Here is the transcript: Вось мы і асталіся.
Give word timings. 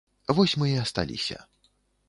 Вось 0.37 0.55
мы 0.61 0.71
і 0.71 0.81
асталіся. 0.85 1.39